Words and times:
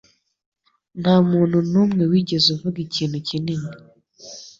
Ntamuntu 1.01 1.57
numwe 1.71 2.03
wigeze 2.11 2.47
avuga 2.55 2.77
ikintu 2.87 3.17
kinini. 3.27 3.69